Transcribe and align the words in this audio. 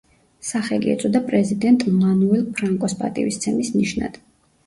სახელი 0.45 0.93
ეწოდა 0.93 1.19
პრეზიდენტ 1.27 1.85
მანუელ 1.97 2.41
ფრანკოს 2.61 2.97
პატივისცემის 3.03 3.73
ნიშნად. 3.77 4.19